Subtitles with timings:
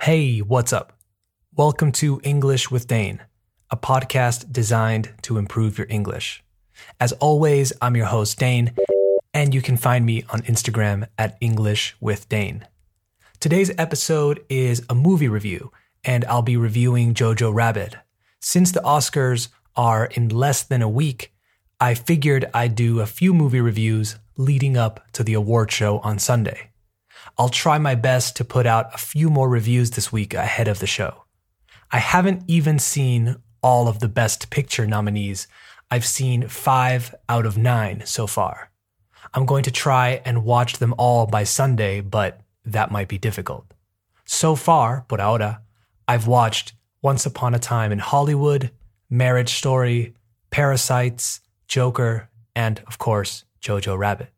[0.00, 0.92] Hey, what's up?
[1.56, 3.22] Welcome to English with Dane,
[3.70, 6.44] a podcast designed to improve your English.
[7.00, 8.72] As always, I'm your host, Dane,
[9.34, 12.68] and you can find me on Instagram at English with Dane.
[13.40, 15.72] Today's episode is a movie review,
[16.04, 17.96] and I'll be reviewing Jojo Rabbit.
[18.38, 21.32] Since the Oscars are in less than a week,
[21.80, 26.20] I figured I'd do a few movie reviews leading up to the award show on
[26.20, 26.70] Sunday.
[27.38, 30.78] I'll try my best to put out a few more reviews this week ahead of
[30.78, 31.24] the show.
[31.90, 35.46] I haven't even seen all of the Best Picture nominees.
[35.90, 38.70] I've seen five out of nine so far.
[39.34, 43.66] I'm going to try and watch them all by Sunday, but that might be difficult.
[44.24, 45.60] So far, por ahora,
[46.08, 46.72] I've watched
[47.02, 48.70] Once Upon a Time in Hollywood,
[49.10, 50.14] Marriage Story,
[50.50, 54.30] Parasites, Joker, and of course, Jojo Rabbit.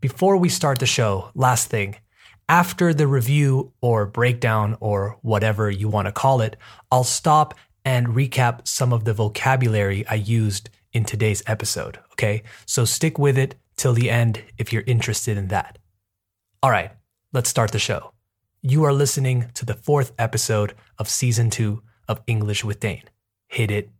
[0.00, 1.96] Before we start the show, last thing.
[2.48, 6.56] After the review or breakdown or whatever you want to call it,
[6.92, 11.98] I'll stop and recap some of the vocabulary I used in today's episode.
[12.12, 12.44] Okay.
[12.64, 15.78] So stick with it till the end if you're interested in that.
[16.62, 16.92] All right,
[17.32, 18.12] let's start the show.
[18.62, 23.04] You are listening to the fourth episode of season two of English with Dane.
[23.48, 23.90] Hit it.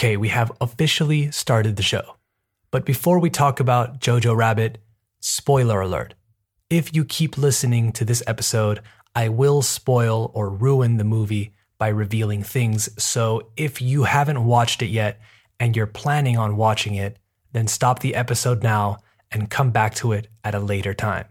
[0.00, 2.16] Okay, we have officially started the show.
[2.70, 4.78] But before we talk about Jojo Rabbit,
[5.20, 6.14] spoiler alert.
[6.70, 8.80] If you keep listening to this episode,
[9.14, 12.88] I will spoil or ruin the movie by revealing things.
[12.96, 15.20] So if you haven't watched it yet
[15.58, 17.18] and you're planning on watching it,
[17.52, 21.26] then stop the episode now and come back to it at a later time.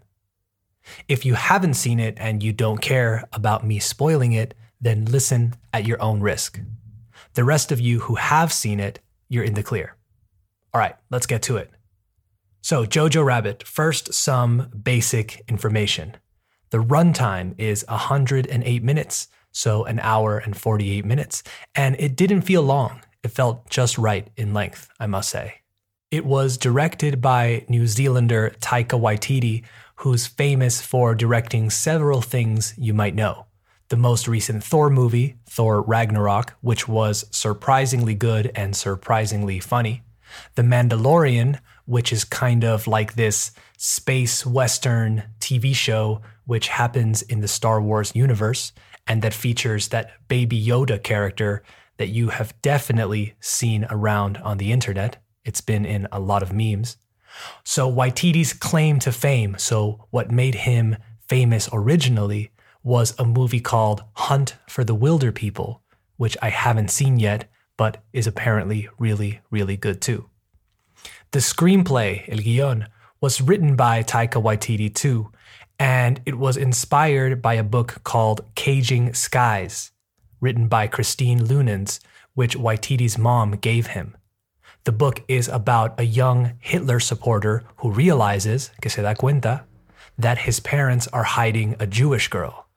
[1.07, 5.56] If you haven't seen it and you don't care about me spoiling it, then listen
[5.74, 6.59] at your own risk.
[7.39, 9.95] The rest of you who have seen it, you're in the clear.
[10.73, 11.72] All right, let's get to it.
[12.59, 16.17] So, Jojo Rabbit, first, some basic information.
[16.72, 21.41] The runtime is 108 minutes, so an hour and 48 minutes,
[21.73, 23.03] and it didn't feel long.
[23.23, 25.61] It felt just right in length, I must say.
[26.11, 29.63] It was directed by New Zealander Taika Waititi,
[29.95, 33.45] who's famous for directing several things you might know
[33.89, 40.03] the most recent Thor movie, Thor Ragnarok, which was surprisingly good and surprisingly funny.
[40.55, 47.41] The Mandalorian, which is kind of like this space western TV show which happens in
[47.41, 48.73] the Star Wars universe
[49.05, 51.61] and that features that baby Yoda character
[51.97, 55.17] that you have definitely seen around on the internet.
[55.45, 56.97] It's been in a lot of memes.
[57.63, 62.50] So Waititi's claim to fame, so what made him famous originally
[62.84, 65.79] was a movie called Hunt for the Wilderpeople,
[66.17, 70.29] which I haven't seen yet, but is apparently really, really good too.
[71.31, 72.88] The screenplay, El Guion,
[73.22, 75.31] was written by Taika Waititi too,
[75.78, 79.91] and it was inspired by a book called Caging Skies,
[80.41, 82.00] written by Christine Leunens,
[82.34, 84.16] which Waititi's mom gave him.
[84.85, 89.63] The book is about a young Hitler supporter who realizes, que se da cuenta,
[90.18, 92.69] that his parents are hiding a Jewish girl.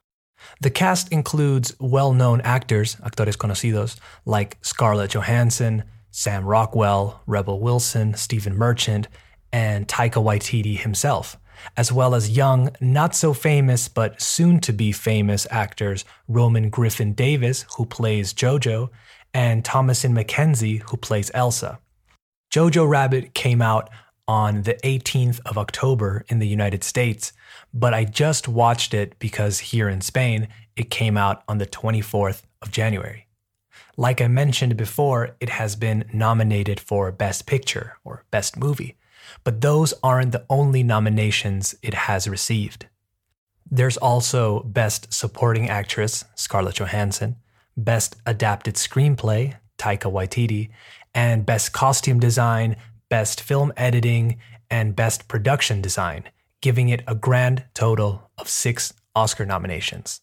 [0.61, 8.13] The cast includes well known actors, actores conocidos, like Scarlett Johansson, Sam Rockwell, Rebel Wilson,
[8.13, 9.07] Stephen Merchant,
[9.51, 11.37] and Taika Waititi himself,
[11.75, 17.13] as well as young, not so famous, but soon to be famous actors Roman Griffin
[17.13, 18.89] Davis, who plays JoJo,
[19.33, 21.79] and Thomasin McKenzie, who plays Elsa.
[22.53, 23.89] Jojo Rabbit came out
[24.27, 27.33] on the 18th of October in the United States,
[27.73, 32.43] but I just watched it because here in Spain, it came out on the 24th
[32.61, 33.27] of January.
[33.95, 38.97] Like I mentioned before, it has been nominated for Best Picture or Best Movie,
[39.43, 42.87] but those aren't the only nominations it has received.
[43.69, 47.35] There's also Best Supporting Actress, Scarlett Johansson,
[47.77, 50.69] Best Adapted Screenplay, Taika Waititi,
[51.13, 52.75] and Best Costume Design,
[53.13, 54.39] Best Film Editing,
[54.71, 56.23] and Best Production Design,
[56.61, 60.21] giving it a grand total of six Oscar nominations.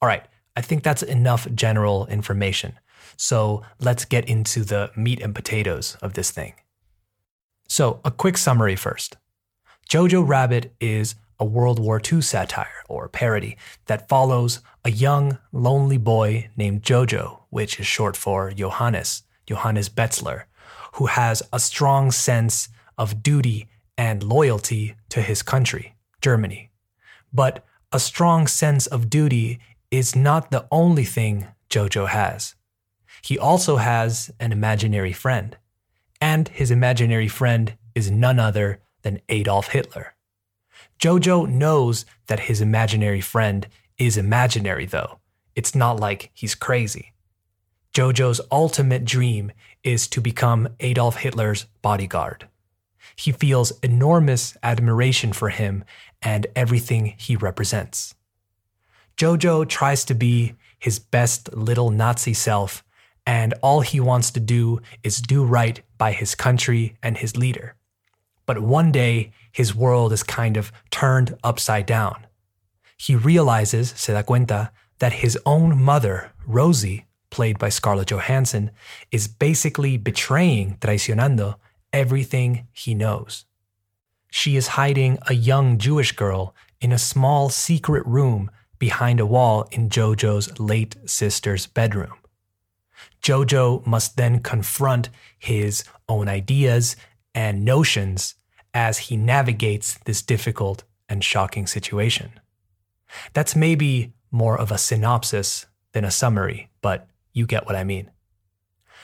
[0.00, 0.24] All right,
[0.56, 2.80] I think that's enough general information.
[3.18, 6.54] So let's get into the meat and potatoes of this thing.
[7.68, 9.18] So, a quick summary first
[9.86, 13.58] Jojo Rabbit is a World War II satire or parody
[13.88, 20.44] that follows a young, lonely boy named Jojo, which is short for Johannes, Johannes Betzler,
[20.96, 26.70] who has a strong sense of duty and loyalty to his country, Germany.
[27.32, 29.60] But a strong sense of duty
[29.90, 32.54] is not the only thing Jojo has.
[33.22, 35.56] He also has an imaginary friend,
[36.20, 40.14] and his imaginary friend is none other than Adolf Hitler.
[40.98, 43.66] Jojo knows that his imaginary friend
[43.98, 45.18] is imaginary, though.
[45.54, 47.12] It's not like he's crazy.
[47.96, 49.52] Jojo's ultimate dream
[49.82, 52.46] is to become Adolf Hitler's bodyguard.
[53.16, 55.82] He feels enormous admiration for him
[56.20, 58.14] and everything he represents.
[59.16, 62.84] Jojo tries to be his best little Nazi self,
[63.26, 67.76] and all he wants to do is do right by his country and his leader.
[68.44, 72.26] But one day, his world is kind of turned upside down.
[72.98, 78.70] He realizes, se da cuenta, that his own mother, Rosie, played by Scarlett Johansson,
[79.10, 81.56] is basically betraying, traicionando,
[81.92, 83.44] everything he knows.
[84.30, 89.66] She is hiding a young Jewish girl in a small secret room behind a wall
[89.70, 92.12] in Jojo's late sister's bedroom.
[93.22, 95.08] Jojo must then confront
[95.38, 96.96] his own ideas
[97.34, 98.34] and notions
[98.74, 102.32] as he navigates this difficult and shocking situation.
[103.32, 108.10] That's maybe more of a synopsis than a summary, but you get what I mean.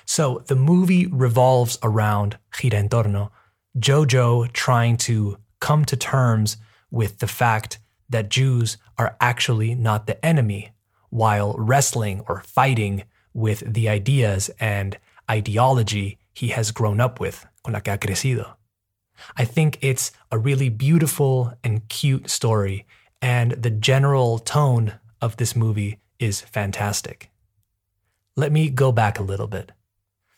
[0.05, 3.31] So the movie revolves around Gira en Torno,
[3.79, 6.56] Jojo trying to come to terms
[6.90, 10.73] with the fact that Jews are actually not the enemy
[11.11, 14.99] while wrestling or fighting with the ideas and
[15.31, 18.56] ideology he has grown up with, con la que ha crecido.
[19.37, 22.87] I think it's a really beautiful and cute story,
[23.20, 27.31] and the general tone of this movie is fantastic.
[28.34, 29.73] Let me go back a little bit.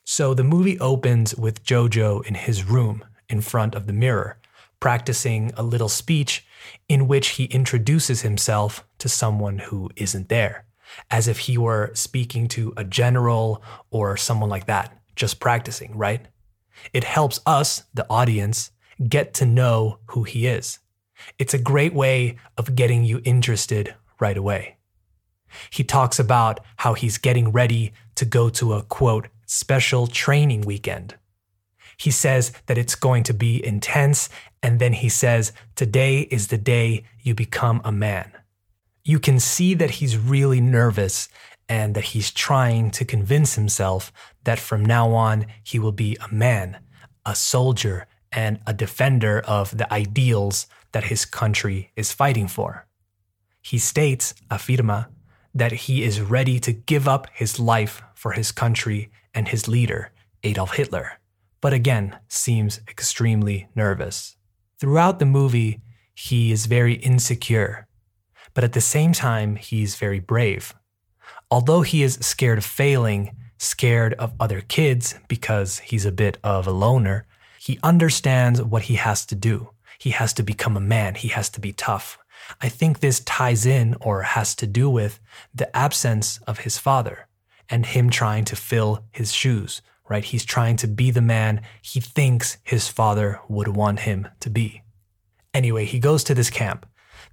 [0.02, 4.38] So the movie opens with Jojo in his room in front of the mirror,
[4.80, 6.44] practicing a little speech
[6.88, 10.66] in which he introduces himself to someone who isn't there,
[11.08, 16.26] as if he were speaking to a general or someone like that, just practicing, right?
[16.92, 18.72] It helps us, the audience,
[19.08, 20.80] get to know who he is.
[21.38, 24.73] It's a great way of getting you interested right away.
[25.70, 31.16] He talks about how he's getting ready to go to a quote, special training weekend.
[31.96, 34.28] He says that it's going to be intense,
[34.62, 38.32] and then he says, Today is the day you become a man.
[39.04, 41.28] You can see that he's really nervous
[41.68, 44.12] and that he's trying to convince himself
[44.44, 46.78] that from now on he will be a man,
[47.24, 52.86] a soldier, and a defender of the ideals that his country is fighting for.
[53.62, 55.08] He states, afirma,
[55.54, 60.10] that he is ready to give up his life for his country and his leader,
[60.42, 61.12] Adolf Hitler,
[61.60, 64.36] but again seems extremely nervous.
[64.78, 65.80] Throughout the movie,
[66.14, 67.86] he is very insecure,
[68.52, 70.74] but at the same time, he's very brave.
[71.50, 76.66] Although he is scared of failing, scared of other kids because he's a bit of
[76.66, 77.26] a loner,
[77.60, 79.70] he understands what he has to do.
[79.98, 82.18] He has to become a man, he has to be tough.
[82.60, 85.20] I think this ties in or has to do with
[85.54, 87.26] the absence of his father
[87.68, 90.24] and him trying to fill his shoes, right?
[90.24, 94.82] He's trying to be the man he thinks his father would want him to be.
[95.52, 96.86] Anyway, he goes to this camp.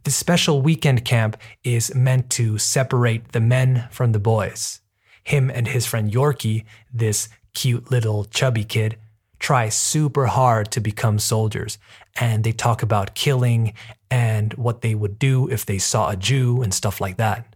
[0.04, 4.82] This special weekend camp is meant to separate the men from the boys.
[5.24, 8.98] Him and his friend Yorkie, this cute little chubby kid,
[9.42, 11.78] try super hard to become soldiers.
[12.16, 13.74] And they talk about killing
[14.10, 17.56] and what they would do if they saw a Jew and stuff like that.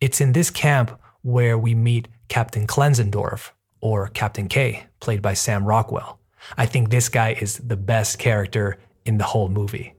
[0.00, 5.64] It's in this camp where we meet Captain Klenzendorf, or Captain K, played by Sam
[5.64, 6.20] Rockwell.
[6.56, 9.94] I think this guy is the best character in the whole movie.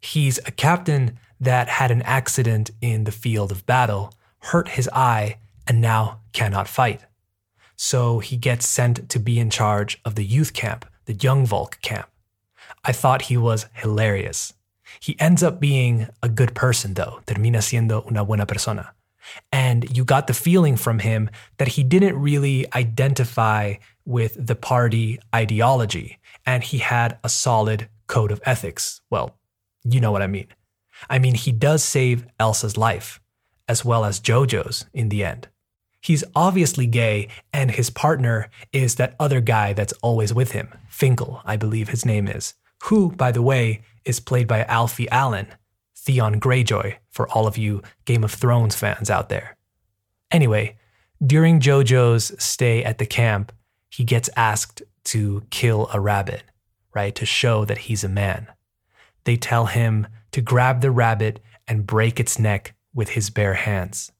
[0.00, 5.38] He's a captain that had an accident in the field of battle, hurt his eye,
[5.66, 7.04] and now cannot fight.
[7.82, 11.78] So he gets sent to be in charge of the youth camp, the Young Volk
[11.80, 12.10] camp.
[12.84, 14.52] I thought he was hilarious.
[15.00, 18.92] He ends up being a good person, though, termina siendo una buena persona.
[19.50, 25.18] And you got the feeling from him that he didn't really identify with the party
[25.34, 29.00] ideology and he had a solid code of ethics.
[29.08, 29.38] Well,
[29.84, 30.48] you know what I mean.
[31.08, 33.22] I mean, he does save Elsa's life,
[33.66, 35.48] as well as Jojo's in the end.
[36.00, 41.42] He's obviously gay, and his partner is that other guy that's always with him, Finkel,
[41.44, 42.54] I believe his name is,
[42.84, 45.48] who, by the way, is played by Alfie Allen,
[45.94, 49.56] Theon Greyjoy for all of you Game of Thrones fans out there.
[50.30, 50.76] Anyway,
[51.24, 53.52] during JoJo's stay at the camp,
[53.90, 56.44] he gets asked to kill a rabbit,
[56.94, 57.14] right?
[57.14, 58.46] To show that he's a man.
[59.24, 64.10] They tell him to grab the rabbit and break its neck with his bare hands.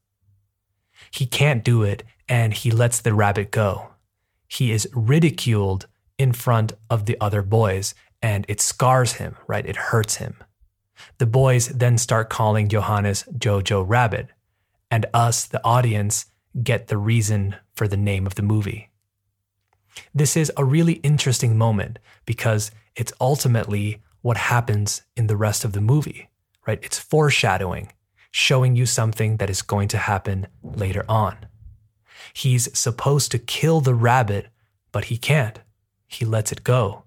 [1.11, 3.89] He can't do it and he lets the rabbit go.
[4.47, 5.87] He is ridiculed
[6.17, 9.65] in front of the other boys and it scars him, right?
[9.65, 10.35] It hurts him.
[11.17, 14.27] The boys then start calling Johannes Jojo Rabbit,
[14.89, 16.25] and us, the audience,
[16.61, 18.89] get the reason for the name of the movie.
[20.13, 25.73] This is a really interesting moment because it's ultimately what happens in the rest of
[25.73, 26.29] the movie,
[26.67, 26.79] right?
[26.83, 27.91] It's foreshadowing,
[28.31, 31.37] showing you something that is going to happen later on.
[32.33, 34.47] He's supposed to kill the rabbit,
[34.91, 35.59] but he can't.
[36.07, 37.03] He lets it go.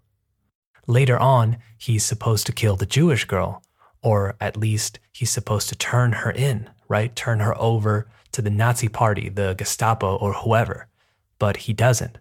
[0.87, 3.62] Later on, he's supposed to kill the Jewish girl,
[4.02, 7.16] or at least he's supposed to turn her in, right?
[7.16, 10.88] Turn her over to the Nazi party, the Gestapo, or whoever.
[11.38, 12.19] But he doesn't.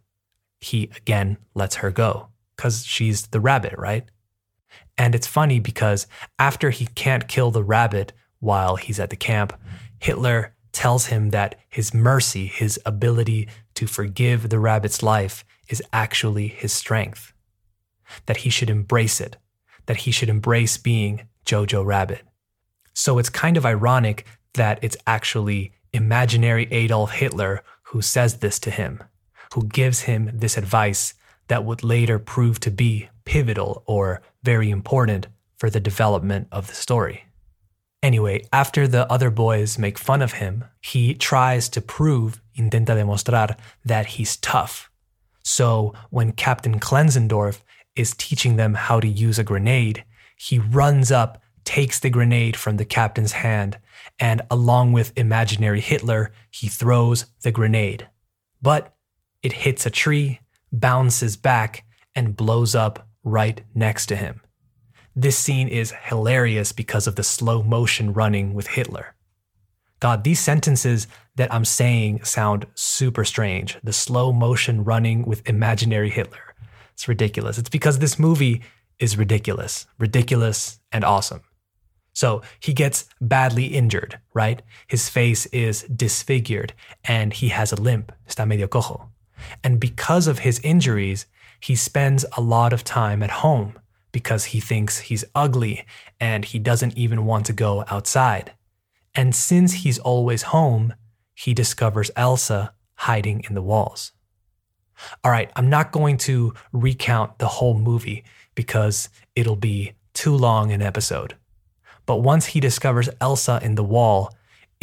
[0.61, 4.05] He again lets her go because she's the rabbit, right?
[4.97, 6.07] And it's funny because
[6.39, 9.53] after he can't kill the rabbit while he's at the camp,
[9.99, 16.47] Hitler tells him that his mercy, his ability to forgive the rabbit's life, is actually
[16.49, 17.31] his strength.
[18.25, 19.37] That he should embrace it,
[19.85, 22.21] that he should embrace being Jojo Rabbit.
[22.93, 28.71] So it's kind of ironic that it's actually imaginary Adolf Hitler who says this to
[28.71, 29.01] him,
[29.53, 31.13] who gives him this advice
[31.47, 36.75] that would later prove to be pivotal or very important for the development of the
[36.75, 37.23] story.
[38.03, 43.57] Anyway, after the other boys make fun of him, he tries to prove, intenta demostrar,
[43.85, 44.91] that he's tough.
[45.41, 47.61] So when Captain Klenzendorf
[47.95, 50.03] is teaching them how to use a grenade,
[50.35, 53.77] he runs up, takes the grenade from the captain's hand,
[54.19, 58.09] and along with imaginary Hitler, he throws the grenade.
[58.61, 58.93] But
[59.41, 60.41] it hits a tree,
[60.73, 64.41] bounces back, and blows up right next to him.
[65.15, 69.15] This scene is hilarious because of the slow motion running with Hitler.
[69.99, 73.77] God, these sentences that I'm saying sound super strange.
[73.83, 76.55] The slow motion running with imaginary Hitler.
[76.93, 77.57] It's ridiculous.
[77.57, 78.63] It's because this movie
[78.99, 81.41] is ridiculous, ridiculous and awesome.
[82.13, 84.61] So he gets badly injured, right?
[84.87, 89.09] His face is disfigured and he has a limp, está medio cojo.
[89.63, 91.27] And because of his injuries,
[91.59, 93.77] he spends a lot of time at home
[94.13, 95.85] because he thinks he's ugly
[96.21, 98.53] and he doesn't even want to go outside.
[99.13, 100.93] And since he's always home,
[101.33, 104.13] he discovers Elsa hiding in the walls.
[105.23, 108.23] All right, I'm not going to recount the whole movie
[108.55, 111.35] because it'll be too long an episode.
[112.05, 114.31] But once he discovers Elsa in the wall,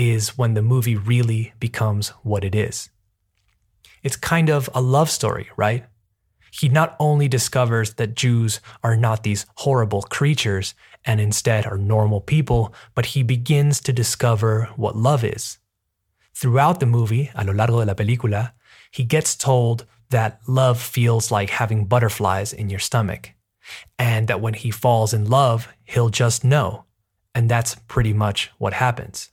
[0.00, 2.88] is when the movie really becomes what it is.
[4.02, 5.84] It's kind of a love story, right?
[6.50, 12.20] He not only discovers that Jews are not these horrible creatures and instead are normal
[12.20, 15.58] people, but he begins to discover what love is.
[16.34, 18.52] Throughout the movie, a lo largo de la película,
[18.90, 23.30] he gets told that love feels like having butterflies in your stomach,
[23.98, 26.84] and that when he falls in love, he'll just know.
[27.34, 29.30] And that's pretty much what happens.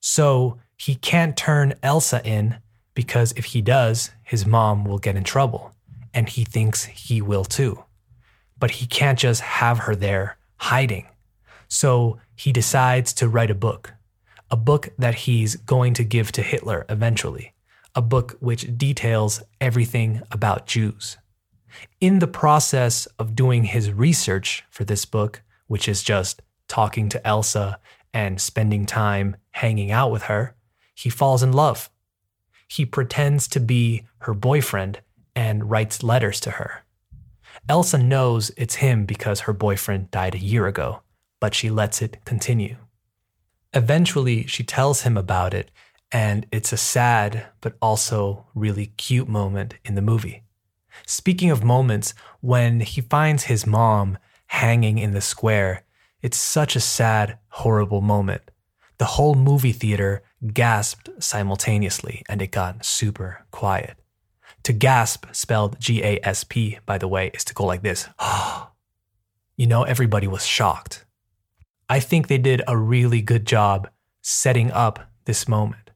[0.00, 2.56] So he can't turn Elsa in
[2.94, 5.74] because if he does, his mom will get in trouble
[6.18, 7.84] and he thinks he will too.
[8.58, 11.06] But he can't just have her there hiding.
[11.68, 13.94] So he decides to write a book,
[14.50, 17.54] a book that he's going to give to Hitler eventually,
[17.94, 21.18] a book which details everything about Jews.
[22.00, 27.24] In the process of doing his research for this book, which is just talking to
[27.24, 27.78] Elsa
[28.12, 30.56] and spending time hanging out with her,
[30.96, 31.90] he falls in love.
[32.66, 34.98] He pretends to be her boyfriend
[35.38, 36.82] and writes letters to her.
[37.68, 41.02] Elsa knows it's him because her boyfriend died a year ago,
[41.38, 42.76] but she lets it continue.
[43.72, 45.70] Eventually, she tells him about it,
[46.10, 50.42] and it's a sad but also really cute moment in the movie.
[51.06, 54.18] Speaking of moments, when he finds his mom
[54.48, 55.84] hanging in the square,
[56.20, 58.42] it's such a sad, horrible moment.
[58.98, 63.96] The whole movie theater gasped simultaneously, and it got super quiet.
[64.64, 68.08] To gasp, spelled G A S P, by the way, is to go like this.
[69.56, 71.04] you know, everybody was shocked.
[71.88, 73.88] I think they did a really good job
[74.20, 75.90] setting up this moment.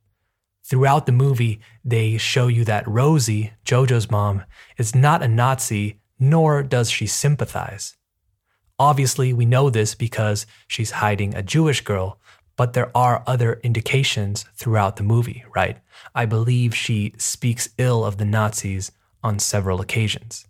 [0.64, 4.44] Throughout the movie, they show you that Rosie, Jojo's mom,
[4.78, 7.96] is not a Nazi, nor does she sympathize.
[8.78, 12.18] Obviously, we know this because she's hiding a Jewish girl
[12.62, 15.78] but there are other indications throughout the movie, right?
[16.14, 20.46] I believe she speaks ill of the Nazis on several occasions.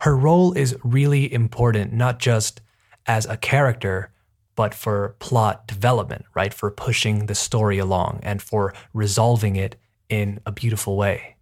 [0.00, 2.62] Her role is really important, not just
[3.04, 4.14] as a character,
[4.56, 6.54] but for plot development, right?
[6.54, 9.76] For pushing the story along and for resolving it
[10.08, 11.36] in a beautiful way.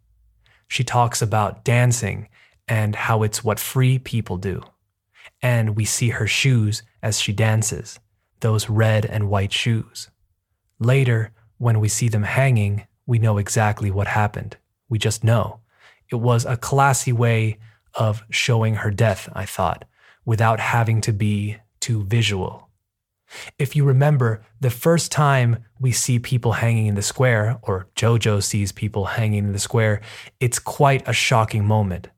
[0.67, 2.31] She talks about dancing
[2.67, 4.61] and how it's what free people do.
[5.41, 8.01] And we see her shoes as she dances,
[8.41, 10.11] those red and white shoes.
[10.79, 14.57] Later, when we see them hanging, we know exactly what happened.
[14.89, 15.61] We just know.
[16.11, 17.59] It was a classy way
[17.95, 19.85] of showing her death, I thought,
[20.25, 22.69] without having to be too visual.
[23.59, 28.43] If you remember, the first time we see people hanging in the square, or JoJo
[28.43, 30.01] sees people hanging in the square,
[30.41, 32.09] it's quite a shocking moment.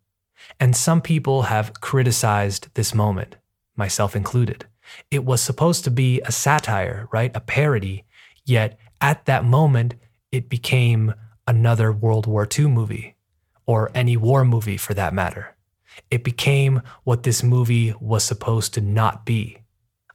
[0.59, 3.37] And some people have criticized this moment,
[3.77, 4.67] myself included.
[5.11, 7.31] It was supposed to be a satire, right?
[7.35, 8.05] A parody.
[8.45, 9.95] Yet at that moment,
[10.33, 11.15] it became
[11.47, 13.17] another World War II movie,
[13.67, 15.57] or any war movie for that matter.
[16.11, 19.59] It became what this movie was supposed to not be.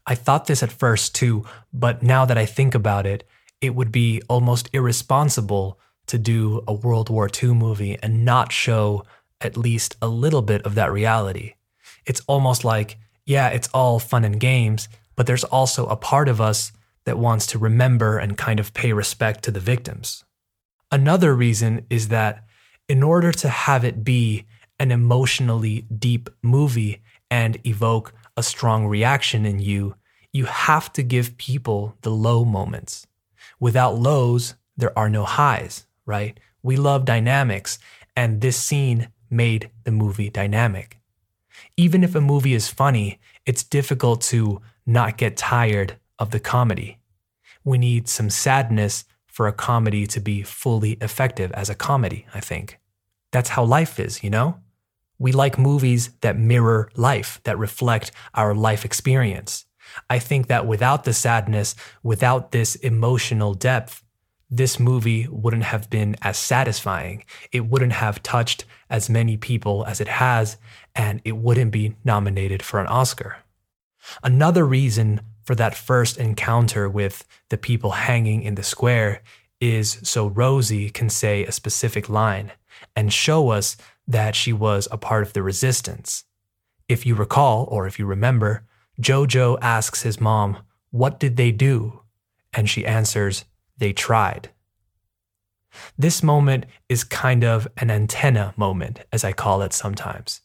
[0.05, 3.27] I thought this at first too, but now that I think about it,
[3.61, 9.03] it would be almost irresponsible to do a World War II movie and not show
[9.41, 11.55] at least a little bit of that reality.
[12.05, 16.39] It's almost like, yeah, it's all fun and games, but there's also a part of
[16.39, 16.71] us
[17.05, 20.23] that wants to remember and kind of pay respect to the victims.
[20.91, 22.43] Another reason is that
[22.87, 24.45] in order to have it be
[24.79, 27.01] an emotionally deep movie
[27.31, 29.95] and evoke a strong reaction in you,
[30.31, 33.07] you have to give people the low moments.
[33.59, 36.39] Without lows, there are no highs, right?
[36.61, 37.79] We love dynamics,
[38.15, 40.99] and this scene made the movie dynamic.
[41.77, 46.99] Even if a movie is funny, it's difficult to not get tired of the comedy.
[47.65, 52.39] We need some sadness for a comedy to be fully effective as a comedy, I
[52.39, 52.79] think.
[53.33, 54.61] That's how life is, you know?
[55.19, 59.65] We like movies that mirror life, that reflect our life experience.
[60.09, 64.01] I think that without the sadness, without this emotional depth,
[64.49, 67.23] this movie wouldn't have been as satisfying.
[67.51, 70.57] It wouldn't have touched as many people as it has,
[70.93, 73.37] and it wouldn't be nominated for an Oscar.
[74.23, 79.21] Another reason for that first encounter with the people hanging in the square
[79.59, 82.51] is so Rosie can say a specific line
[82.95, 83.77] and show us
[84.07, 86.23] that she was a part of the resistance.
[86.87, 88.65] If you recall, or if you remember,
[89.01, 90.57] Jojo asks his mom,
[90.91, 92.01] What did they do?
[92.53, 93.45] And she answers,
[93.77, 94.49] They tried.
[95.97, 100.41] This moment is kind of an antenna moment, as I call it sometimes.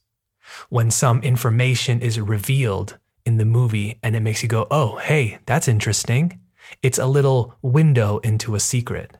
[0.68, 5.38] When some information is revealed in the movie and it makes you go, oh, hey,
[5.46, 6.40] that's interesting.
[6.82, 9.16] It's a little window into a secret.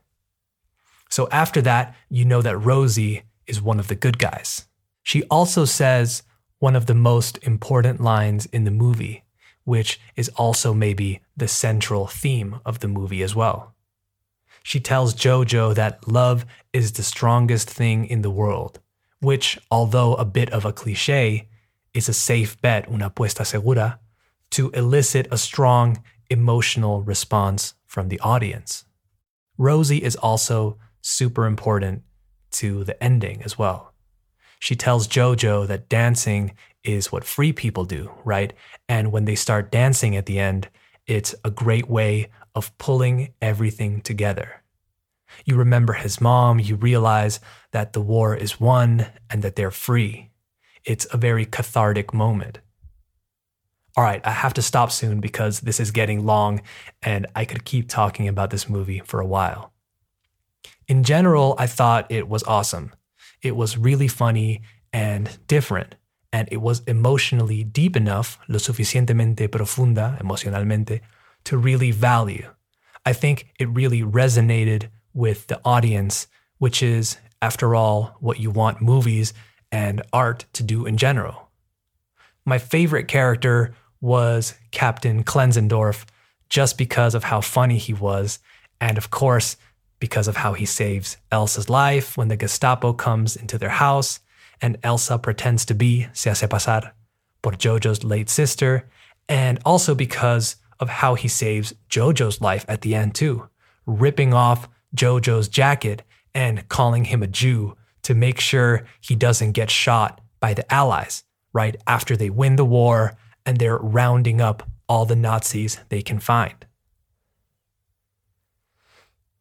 [1.09, 4.67] So after that, you know that Rosie is one of the good guys.
[5.03, 6.23] She also says
[6.59, 9.25] one of the most important lines in the movie,
[9.65, 13.75] which is also maybe the central theme of the movie as well.
[14.63, 18.81] She tells Jojo that love is the strongest thing in the world,
[19.21, 21.49] which, although a bit of a cliche,
[21.95, 23.99] is a safe bet, una apuesta segura,
[24.51, 28.85] to elicit a strong emotional response from the audience.
[29.59, 32.03] Rosie is also super important
[32.53, 33.93] to the ending as well.
[34.59, 38.53] She tells Jojo that dancing is what free people do, right?
[38.89, 40.69] And when they start dancing at the end,
[41.07, 44.63] it's a great way of pulling everything together.
[45.45, 47.41] You remember his mom, you realize
[47.73, 50.31] that the war is won and that they're free.
[50.85, 52.59] It's a very cathartic moment.
[53.97, 56.63] All right, I have to stop soon because this is getting long
[57.03, 59.73] and I could keep talking about this movie for a while.
[60.89, 62.93] In general, I thought it was awesome.
[63.43, 65.95] It was really funny and different,
[66.33, 71.01] and it was emotionally deep enough, lo suficientemente profunda emocionalmente,
[71.51, 72.49] to really value.
[73.05, 78.81] I think it really resonated with the audience, which is, after all, what you want
[78.81, 79.35] movies
[79.73, 81.49] and art to do in general.
[82.45, 86.05] My favorite character was Captain Klenzendorf,
[86.49, 88.39] just because of how funny he was,
[88.81, 89.57] and of course,
[89.99, 94.21] because of how he saves Elsa's life when the Gestapo comes into their house,
[94.63, 96.93] and Elsa pretends to be se hace pasar
[97.43, 98.89] por Jojo's late sister,
[99.29, 103.49] and also because of how he saves Jojo's life at the end, too,
[103.87, 106.03] ripping off Jojo's jacket
[106.35, 111.23] and calling him a Jew to make sure he doesn't get shot by the Allies
[111.53, 113.15] right after they win the war
[113.45, 116.67] and they're rounding up all the Nazis they can find.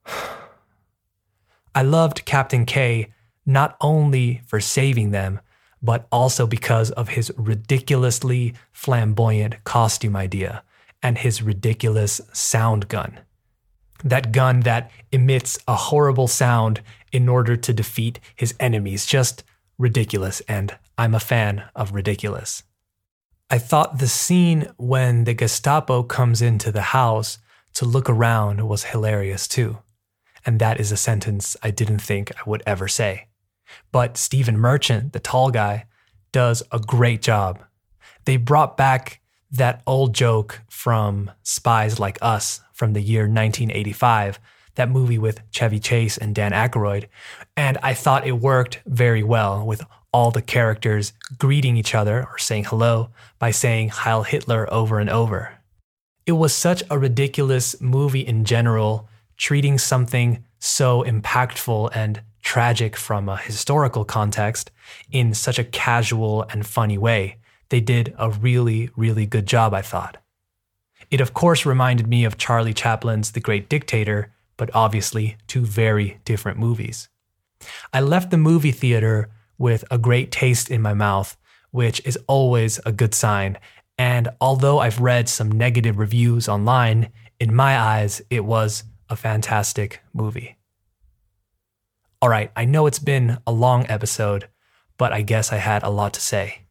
[1.76, 3.14] I loved Captain K
[3.46, 5.40] not only for saving them,
[5.82, 10.64] but also because of his ridiculously flamboyant costume idea
[11.02, 13.20] and his ridiculous sound gun.
[14.04, 16.82] That gun that emits a horrible sound
[17.12, 19.06] in order to defeat his enemies.
[19.06, 19.44] Just
[19.78, 22.64] ridiculous, and I'm a fan of ridiculous.
[23.50, 27.40] I thought the scene when the Gestapo comes into the house
[27.74, 29.80] to look around was hilarious too.
[30.46, 33.28] And that is a sentence I didn't think I would ever say.
[33.92, 35.88] But Stephen Merchant, the tall guy,
[36.32, 37.64] does a great job.
[38.26, 39.19] They brought back
[39.52, 44.40] that old joke from Spies Like Us from the year 1985,
[44.76, 47.08] that movie with Chevy Chase and Dan Aykroyd,
[47.58, 49.82] and I thought it worked very well with
[50.12, 55.10] all the characters greeting each other or saying hello by saying Heil Hitler over and
[55.10, 55.54] over.
[56.26, 63.30] It was such a ridiculous movie in general, treating something so impactful and tragic from
[63.30, 64.72] a historical context
[65.12, 67.38] in such a casual and funny way.
[67.70, 70.18] They did a really, really good job, I thought.
[71.12, 76.20] It, of course, reminded me of Charlie Chaplin's The Great Dictator, but obviously two very
[76.26, 77.10] different movies.
[77.94, 81.38] I left the movie theater with a great taste in my mouth,
[81.72, 83.58] which is always a good sign.
[83.98, 90.02] And although I've read some negative reviews online, in my eyes, it was a fantastic
[90.14, 90.58] movie.
[92.22, 94.50] All right, I know it's been a long episode,
[94.98, 96.64] but I guess I had a lot to say.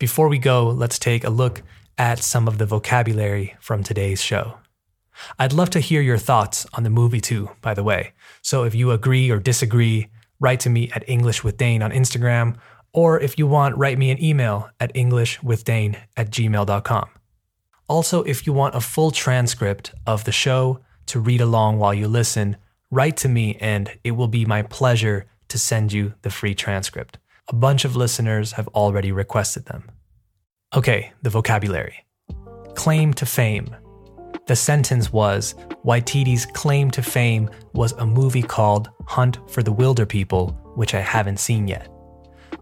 [0.00, 1.62] Before we go, let's take a look
[1.98, 4.56] at some of the vocabulary from today's show.
[5.38, 8.14] I'd love to hear your thoughts on the movie too, by the way.
[8.40, 10.08] So if you agree or disagree,
[10.40, 12.56] write to me at English with Dane on Instagram,
[12.94, 17.10] or if you want, write me an email at englishwithdane at gmail.com.
[17.86, 22.08] Also, if you want a full transcript of the show to read along while you
[22.08, 22.56] listen,
[22.90, 27.18] write to me and it will be my pleasure to send you the free transcript.
[27.50, 29.90] A bunch of listeners have already requested them.
[30.76, 32.06] Okay, the vocabulary.
[32.76, 33.74] Claim to fame.
[34.46, 40.76] The sentence was Waititi's claim to fame was a movie called Hunt for the Wilderpeople,
[40.76, 41.88] which I haven't seen yet.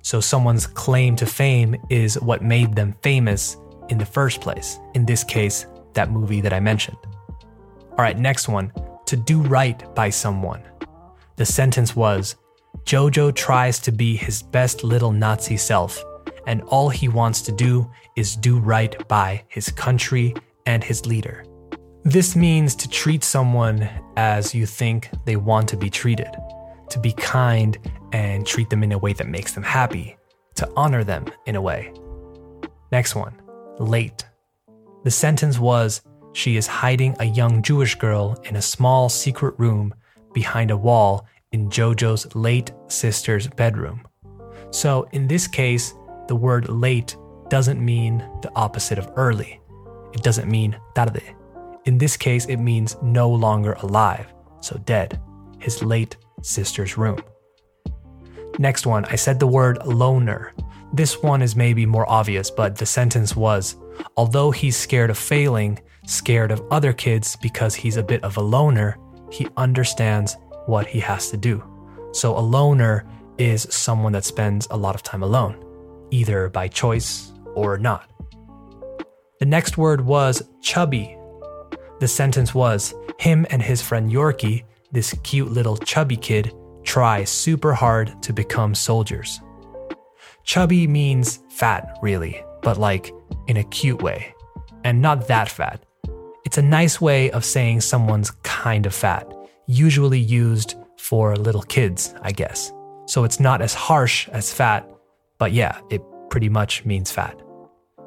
[0.01, 3.59] So someone's claim to fame is what made them famous
[3.90, 4.79] in the first place.
[4.94, 6.96] In this case, that movie that I mentioned.
[7.90, 8.72] All right, next one
[9.05, 10.62] to do right by someone.
[11.37, 12.37] The sentence was
[12.85, 16.03] Jojo tries to be his best little Nazi self
[16.49, 21.45] and all he wants to do is do right by his country and his leader.
[22.05, 23.87] This means to treat someone
[24.17, 26.31] as you think they want to be treated,
[26.88, 27.77] to be kind
[28.12, 30.17] and treat them in a way that makes them happy,
[30.55, 31.93] to honor them in a way.
[32.91, 33.35] Next one,
[33.79, 34.25] late.
[35.05, 36.01] The sentence was
[36.33, 39.93] She is hiding a young Jewish girl in a small secret room
[40.33, 44.07] behind a wall in Jojo's late sister's bedroom.
[44.71, 45.95] So, in this case,
[46.27, 47.17] the word late
[47.49, 49.61] doesn't mean the opposite of early.
[50.13, 51.23] It doesn't mean tarde.
[51.85, 54.27] In this case, it means no longer alive,
[54.61, 55.21] so dead.
[55.59, 57.23] His late sister's room.
[58.59, 60.53] Next one, I said the word loner.
[60.93, 63.77] This one is maybe more obvious, but the sentence was
[64.17, 68.41] although he's scared of failing, scared of other kids because he's a bit of a
[68.41, 68.97] loner,
[69.31, 70.37] he understands
[70.69, 71.65] what he has to do.
[72.13, 73.05] So a loner
[73.39, 75.65] is someone that spends a lot of time alone
[76.11, 78.11] either by choice or not.
[79.41, 81.17] The next word was chubby.
[82.01, 87.75] The sentence was him and his friend Yorkie, this cute little chubby kid, try super
[87.75, 89.41] hard to become soldiers.
[90.45, 93.13] Chubby means fat, really, but like
[93.49, 94.35] in a cute way,
[94.85, 95.85] and not that fat.
[96.47, 99.31] It's a nice way of saying someone's kind of fat,
[99.69, 102.73] usually used for little kids, I guess.
[103.07, 104.91] So it's not as harsh as fat,
[105.39, 107.41] but yeah, it pretty much means fat.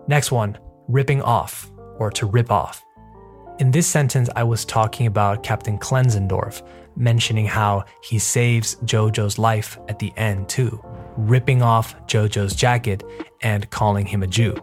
[0.07, 2.83] Next one, ripping off or to rip off.
[3.59, 9.77] In this sentence, I was talking about Captain Klenzendorf, mentioning how he saves Jojo's life
[9.87, 10.83] at the end too,
[11.15, 13.03] ripping off Jojo's jacket
[13.41, 14.55] and calling him a Jew.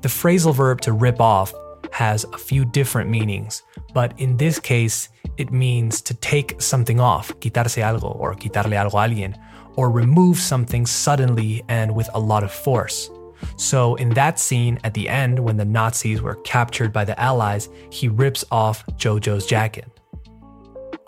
[0.00, 1.52] The phrasal verb to rip off
[1.96, 3.62] has a few different meanings,
[3.94, 8.98] but in this case, it means to take something off, quitarse algo or quitarle algo
[9.02, 9.32] a alguien,
[9.76, 13.10] or remove something suddenly and with a lot of force.
[13.56, 17.70] So, in that scene at the end, when the Nazis were captured by the Allies,
[17.90, 19.88] he rips off Jojo's jacket.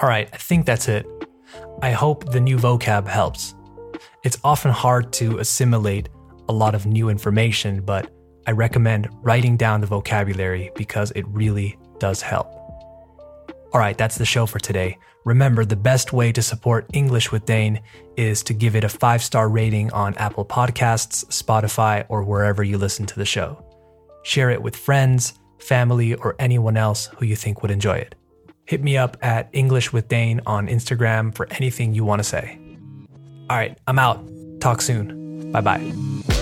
[0.00, 1.04] Alright, I think that's it.
[1.82, 3.54] I hope the new vocab helps.
[4.24, 6.08] It's often hard to assimilate
[6.48, 8.10] a lot of new information, but
[8.48, 12.46] I recommend writing down the vocabulary because it really does help.
[13.74, 14.96] All right, that's the show for today.
[15.26, 17.82] Remember, the best way to support English with Dane
[18.16, 22.78] is to give it a five star rating on Apple Podcasts, Spotify, or wherever you
[22.78, 23.62] listen to the show.
[24.22, 28.14] Share it with friends, family, or anyone else who you think would enjoy it.
[28.64, 32.58] Hit me up at English with Dane on Instagram for anything you want to say.
[33.50, 34.26] All right, I'm out.
[34.60, 35.52] Talk soon.
[35.52, 36.37] Bye bye.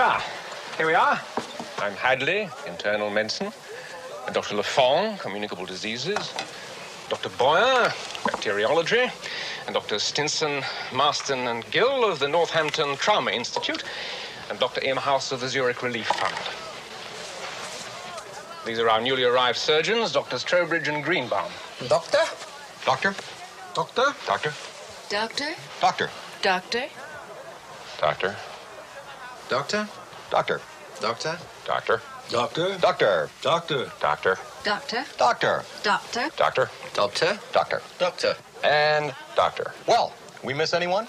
[0.00, 0.24] Ah,
[0.76, 1.20] here we are.
[1.78, 3.52] I'm Hadley, internal medicine.
[4.26, 4.54] And Dr.
[4.54, 6.32] Lafong, communicable diseases.
[7.08, 7.30] Dr.
[7.30, 7.92] Boyer,
[8.24, 9.10] bacteriology.
[9.66, 9.98] And Dr.
[9.98, 10.62] Stinson,
[10.94, 13.82] Marston, and Gill of the Northampton Trauma Institute.
[14.48, 14.82] And Dr.
[14.82, 16.36] Imhouse of the Zurich Relief Fund.
[18.64, 20.44] These are our newly arrived surgeons, Drs.
[20.44, 21.50] Trowbridge and Greenbaum.
[21.88, 22.22] Doctor?
[22.84, 23.16] Doctor?
[23.74, 24.14] Doctor?
[24.28, 24.54] Doctor?
[25.08, 25.54] Doctor?
[25.80, 26.10] Doctor?
[26.40, 26.86] Doctor?
[28.00, 28.36] Doctor.
[29.48, 29.88] Doctor?
[30.30, 30.60] Doctor?
[31.00, 31.38] Doctor?
[31.64, 32.02] Doctor.
[32.28, 32.78] Doctor?
[32.78, 33.30] Doctor?
[33.40, 33.90] Doctor?
[33.98, 34.38] Doctor.
[34.62, 35.04] Doctor?
[35.16, 35.64] Doctor?
[35.82, 36.30] Doctor?
[36.36, 36.70] Doctor.
[36.94, 37.40] Doctor?
[37.52, 37.82] Doctor?
[37.98, 38.34] Doctor?
[38.62, 39.72] And doctor.
[39.86, 40.12] Well,
[40.44, 41.08] we miss anyone?